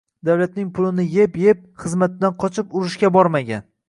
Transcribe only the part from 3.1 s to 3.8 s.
bormagan